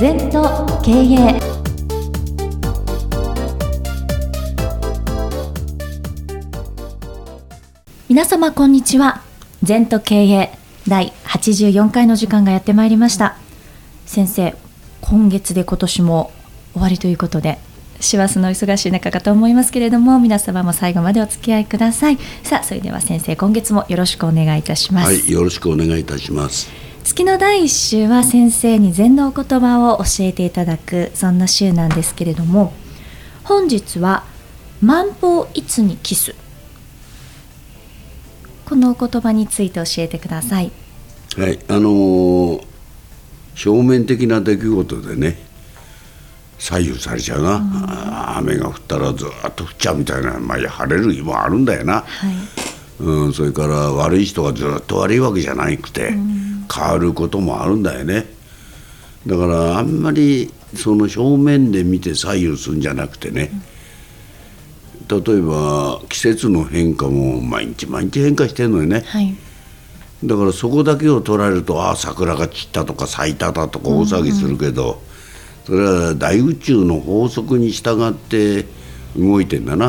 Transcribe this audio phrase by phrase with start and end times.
[0.00, 1.40] 全と経営
[8.08, 9.22] 皆様こんにちは。
[9.64, 10.56] 全と経営
[10.86, 13.38] 第84回の時間がやってまいりました。
[14.06, 14.54] 先生
[15.00, 16.30] 今月で今年も
[16.74, 17.58] 終わりということで
[17.98, 22.18] 師走の忙しい中かと思いますけれども皆様も最後までお付き合いください。
[22.44, 25.06] さあそれでは先生今月もよろしくお願いいたします。
[25.06, 26.87] はいよろしくお願いいたします。
[27.08, 32.74] 月の第1週は先生に禅のお言葉を教えていただくそんな週なんですけれども
[33.44, 34.24] 本日は
[34.84, 36.34] 「万法いつにキス」
[38.68, 40.70] このお言葉について教えてください。
[41.38, 42.62] はいあのー、
[43.64, 45.38] 表面的な出来事でね
[46.58, 52.04] 左右されちゃうな、うん、雨が降ったらずっと降っちゃうみたいな、まあ、晴れる日もあるんだよな、はい。
[53.00, 58.26] うん、それから悪い人がずっと悪いわけじゃなくて、うん、変わることもあるんだよね。
[59.26, 63.50] だからあんまりその表面で見て左右するんじゃなくてね、
[65.10, 69.34] うん、例えば季節の変化も毎日毎日変化してるのよね、はい、
[70.24, 75.08] だからそこだけを捉えるとああ桜が散ったとか咲いただとか大騒ぎするけど、うんうん
[75.68, 78.64] それは大宇宙の法則に従って
[79.18, 79.88] 動いてんだな。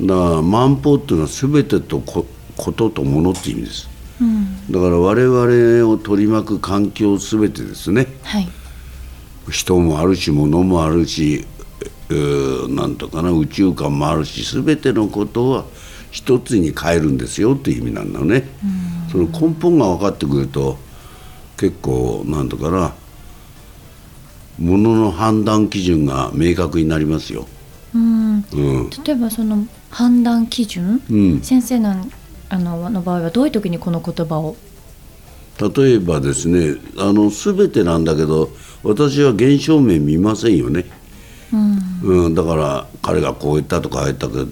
[0.00, 2.26] だから万法っていうのは全てとこ
[2.72, 3.88] ととものって意味です、
[4.20, 8.48] うん、だから我々を取り巻く環境全てですね、はい、
[9.50, 11.44] 人もあるし物もあるし
[12.68, 15.64] なんとかな宇宙観もあるし全てのことは
[16.10, 20.78] 一つに変えるんですよっていう意味なんだね、うん、その根本が分かってくると
[21.58, 22.94] 結構なんとかな
[24.58, 27.46] ものの判断基準が明確になりますよ。
[27.94, 31.94] うん、うん、例えばその判断基準、うん、先生の
[32.48, 34.56] あのの場合はどういう時にこの言葉を？
[35.58, 38.50] 例えばですねあの全てなんだけど
[38.82, 40.84] 私は現象面見ませんよね、
[41.50, 44.46] うん、うん、だから彼がこう言ったとか言ったけど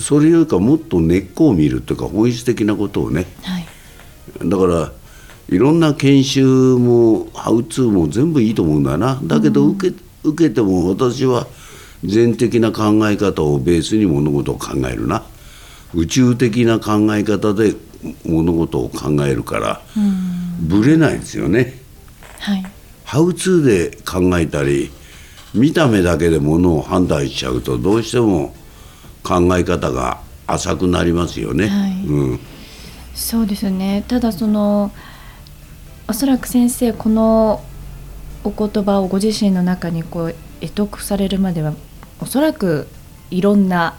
[0.00, 3.66] それよりかもっと根っこを見るというか本質的なことをね、はい、
[4.48, 4.92] だから
[5.50, 9.18] いろんな研修もハウツーも全部いいと思うんだな。
[9.22, 11.46] だけど受け,、受けても私は
[12.04, 15.24] 全的な考え方をベースに物事を考えるな
[15.94, 17.74] 宇宙的な考え方で
[18.26, 19.80] 物事を考えるから
[20.60, 21.74] ぶれないですよね。
[22.40, 22.64] はい、
[23.04, 24.90] ハウツーで考えたり
[25.54, 28.54] 見た目だけでものを判断しちゃうとどうしても
[29.22, 31.68] 考え方が浅くなりますよね。
[31.68, 32.40] はい、うん、
[33.14, 34.92] そうですねただその
[36.06, 37.62] おそらく先生この
[38.44, 41.74] お言葉をご自身の中にこう得得されるまでは
[42.20, 42.88] おそらく
[43.30, 43.96] いろんな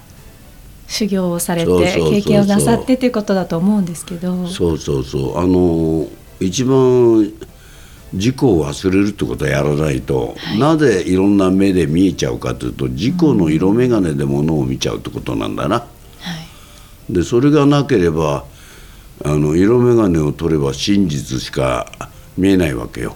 [0.90, 4.48] 修行をされて経験をなさってということだと思うんですけど。
[4.48, 5.38] そうそうそう。
[5.38, 6.08] あの
[6.42, 7.32] 一番
[8.14, 15.76] 事故を忘れるってことをやらないと、はい、なぜいろんな目で見えちゃうかというと事故の色眼鏡でものを見ちゃうってことなんだな。
[15.80, 15.86] は
[17.10, 18.46] い、でそれがなければ
[19.24, 21.92] あの色眼鏡を取れば真実しか
[22.36, 23.16] 見えないわけよ。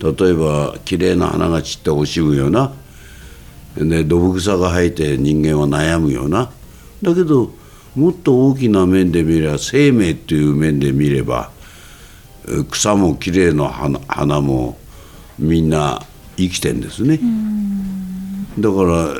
[0.00, 2.72] 例えば綺麗な花が散って惜しむような
[3.76, 6.50] でどぶ草が生えて人間は悩むような。
[7.02, 7.52] だけど
[7.96, 11.50] もっと大きな面で見れば生命っていう面で見れば
[12.70, 14.78] 草も綺麗な花花も
[15.38, 16.00] みんな
[16.36, 17.18] 生きてんですね。
[18.58, 19.14] だから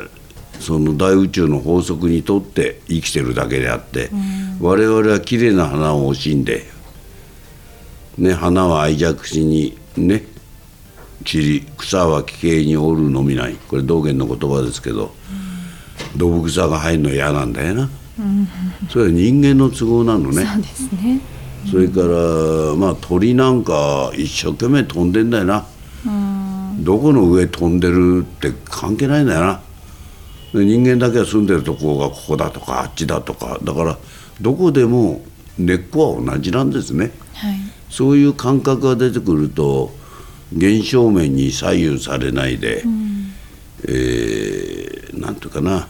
[0.59, 4.09] その大宇宙の法則にとって生きてるだけであって、
[4.61, 6.63] 我々は綺麗な花を惜しんで、
[8.17, 10.23] ね、花は愛着しにね
[11.23, 13.55] 散り草は奇形におるのみない。
[13.67, 15.13] これ道元の言葉ですけど、
[16.15, 17.89] 動物草が入るの嫌なんだよな、
[18.89, 20.45] それは人間の都合なのね。
[20.45, 21.21] そうですね、
[21.71, 25.65] それからまあ鳥なんか一生懸命飛んでんだよな、
[26.79, 29.61] どこの上飛んでるって関係ないんだよな。
[30.53, 33.57] 人間だけが住んでるとこがここだとかあっちだとか。
[33.63, 33.97] だから
[34.39, 35.23] どこでも
[35.57, 37.55] 根っこは同じなんですね、はい、
[37.89, 39.91] そういう感覚が出てくると
[40.55, 43.33] 現象面に左右されないで、うん、
[43.83, 45.87] えー、なんていうかな。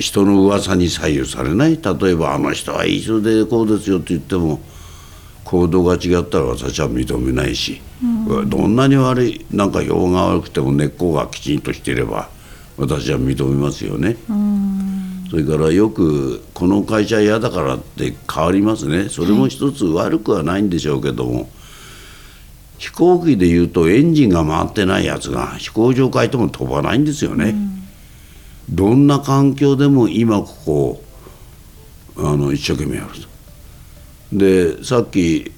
[0.00, 1.78] 人の噂に左右されない。
[1.78, 4.60] 例えばあの人はいい人でこうですよって言っても
[5.44, 12.30] 行動が違ったら私は認めないし、うん、どんなに悪いなんか評が悪くても根っこがきちんとしていれば
[12.78, 14.16] 私は認めますよね。
[15.28, 19.08] それからよくこの会社嫌だからって変わりますね。
[19.08, 21.46] それも一つ悪くはないんでしょうけども、はい、
[22.80, 27.54] 飛行機でいうとエンジンが回ってないやつが飛行場変えても飛ばないんですよね。
[28.70, 31.04] どんな環境でも今ここ
[32.16, 33.28] あの一生懸命やると。
[34.32, 35.52] でさっき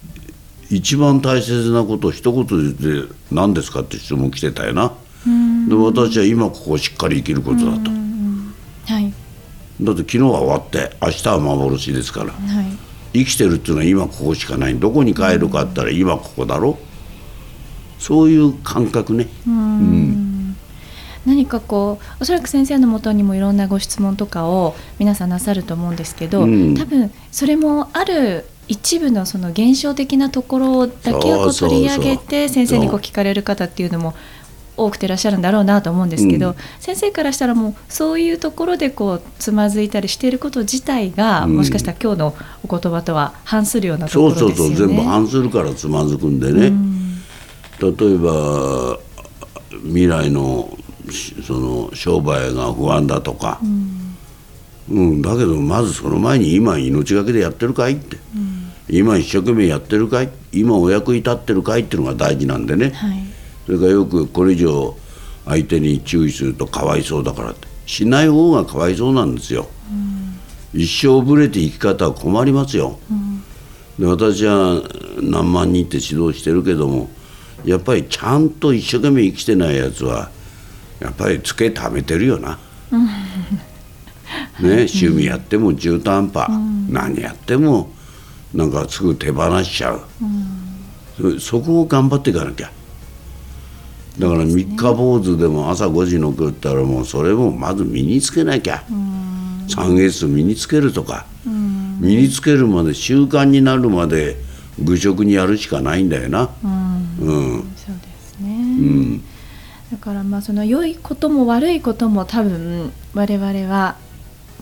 [0.69, 4.93] 一番大切なことを一言で言って何ですかって質問来てたよな。
[5.69, 7.91] で私は今ここをしっかり生きることだと。
[8.93, 9.15] はい
[9.81, 12.33] だって昨日は終わって明日は幻ですから。
[12.33, 12.67] はい
[13.15, 16.79] 生きてるっていうのは今ここしかないどこに帰るかって言ったら今ここだろ
[18.03, 19.29] そういう感覚ね。
[19.47, 20.57] うん。
[21.25, 26.75] 何かこうおそらく先生のもとにもいろんなご質問とかを皆さんなさると思うんですけど、うん。
[26.75, 34.15] 多分それもある一部のその現象的なところだけを取り上げて先生にこう聞かれる方っていうのも
[34.77, 36.57] 多くていらっしゃるんだろうなと思うんですけど、うん。
[36.81, 41.57] 先生からしたらもうそういうところでこうつまずいたりしていること自体が、うん。
[41.59, 42.35] もしかしたら今日の
[42.69, 44.75] お言葉とは反するようなとそうころですよね。
[44.75, 44.89] そうそう。
[44.89, 47.02] 全部反するからつまずくんでね、うん
[47.83, 48.99] 例えば
[49.83, 50.79] 未来の
[51.11, 53.61] しその商売が不安だとか、
[54.91, 58.19] うんだけどまずその前に今命がけでやってるかいって、
[58.89, 60.31] 今一生懸命やってるかい。
[60.53, 63.25] 今お役に立ってるかいっていうのが大事なんでね、はい。
[63.67, 64.97] それからよくこれ以上
[65.45, 67.69] 相手に注意するとかわいそうだからって。
[67.87, 69.69] しない方がかわいそうなんですよ、
[70.73, 72.99] 一生ぶれて生き方は困りますよ、
[73.99, 74.83] で私は
[75.21, 77.11] 何万人って指導してるけども
[77.65, 80.31] やっぱりちゃんと一生懸命生きてないやつは
[81.01, 82.59] やっぱりつけためてるよな、
[82.93, 82.99] ね、
[84.61, 86.49] 趣味やっても中途半端、
[86.89, 87.91] 何やっても
[88.55, 90.01] なんかすぐ手放しちゃう、
[91.39, 92.71] そそこを頑張っていかなきゃ。
[94.19, 98.85] だから三日坊主でも朝5時の来ったらもうそれもまず身につけなきゃ。
[99.69, 101.25] 三月身につけるとか。
[102.03, 104.37] 身につけるまで習慣になるまで
[104.83, 106.51] 愚直にやるしかないんだよな
[107.23, 107.73] うん。
[107.77, 109.25] そうですね、うん。
[109.91, 113.97] だからまあその良いことも悪いことも多分我々は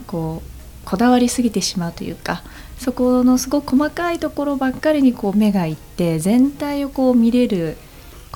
[0.07, 0.51] こう
[0.85, 2.43] こだわりすぎてしまうというか
[2.79, 7.77] そこのすごく細かいところばっかりにこう目がいって全体をこう見れる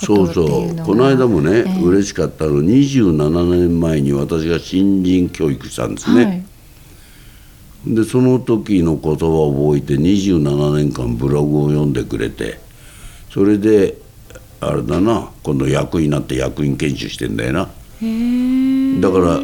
[0.00, 0.76] そうそう。
[0.84, 1.80] この間もね、ええ。
[1.80, 6.44] 嬉しかったの27年前に私が新人教育したんですね、はい。
[7.86, 12.58] でその時の言葉を覚えて27年間ブログを読んでくれて
[13.30, 13.96] それで
[14.68, 15.30] あれだな。
[15.42, 17.60] 今度役員になって役員研修してんだよな。
[17.60, 19.40] だから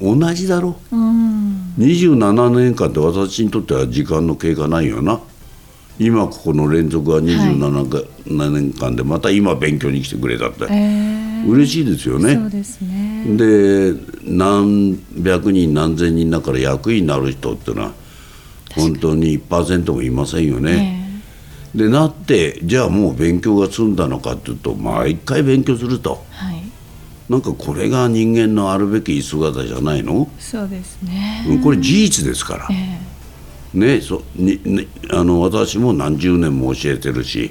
[0.00, 0.76] 同じだろ。
[0.90, 1.74] うん。
[1.78, 5.20] 27年間って私にとっては時間の経過ないよな。
[5.98, 11.44] 今ここの連続は27か年間でまた今勉強に来てくれたって、ええ。
[11.48, 12.34] 嬉しいですよね。
[12.34, 13.24] そうですね。
[13.36, 13.94] で
[14.24, 17.92] 何百人何千人だから役員になる人っていうのは
[18.76, 21.07] 本当に1%もいませんよね。
[21.74, 26.24] でなってじゃあもう勉強が済んだのかっていうと毎回勉強すると。
[26.32, 26.62] えはい。
[27.28, 31.44] なんかこれが人間のあるべき姿じゃないの、そうですね。
[31.46, 32.68] うんこれ事実ですから。
[32.70, 32.98] え。
[33.74, 37.50] ねそににあの私も何十年も教えてるし、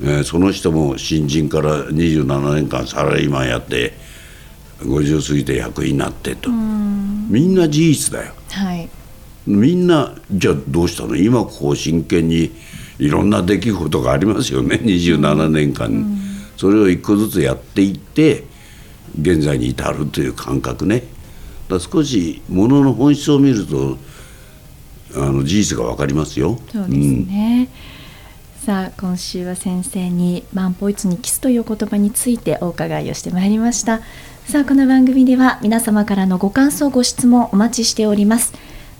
[0.00, 3.92] えーその人も新人から27年間サラリーマンやって
[4.80, 8.32] 50過ぎて役員になってと、みんな事実だよ。
[8.52, 8.88] えはい。
[9.46, 11.16] みんなじゃあどうしたの？
[11.16, 12.50] 今こう真剣に
[12.98, 14.76] いろんな出来事がありますよね。
[14.76, 15.90] 27年間。
[15.90, 16.18] に、
[16.56, 18.44] それを一個ずつやっていって
[19.20, 21.04] 現在に至るという感覚ね。
[21.68, 23.98] だ少しものの本質を見ると
[25.16, 26.58] あの事実が分かりますよ。
[26.72, 27.68] そうですね、
[28.64, 34.00] さあ今週は先生に「万歩一にキス」という言葉についてお伺いをしてまいりました。
[34.46, 38.54] さあこの番組では皆様からのご感想ご質問お待ちしております。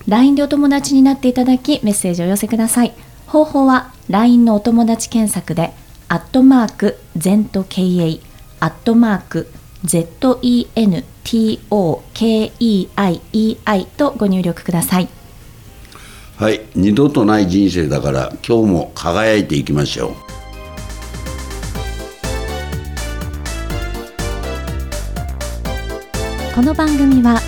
[0.08, 2.94] LINE でお友達になっていただきメッセージをお寄せください
[3.26, 5.72] 方法は LINE のお友達検索で
[6.08, 8.20] 「アットマーク ZENTKEI」
[8.60, 9.50] アットマーク
[9.84, 11.56] ZENTOKEIEI
[13.96, 15.08] とご入力ください。
[16.36, 16.60] はい。
[16.74, 20.14] 二度とない人生だから今日も輝いていきましょ
[26.54, 27.40] この番組は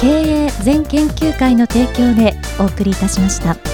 [0.00, 0.06] 経
[0.46, 3.71] 営全研究会の提供でお送りいたしました。